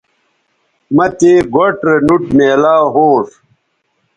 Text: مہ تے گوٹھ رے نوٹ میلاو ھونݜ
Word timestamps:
مہ 0.95 1.05
تے 1.17 1.31
گوٹھ 1.53 1.81
رے 1.85 1.95
نوٹ 2.07 2.23
میلاو 2.37 2.85
ھونݜ 2.93 3.27